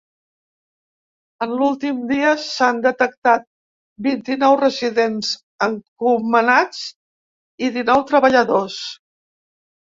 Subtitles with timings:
[1.45, 3.45] En l’últim dia s’han detectat
[4.09, 5.31] vint-i-nou residents
[5.69, 6.83] encomanats
[7.69, 8.83] i dinou treballadors.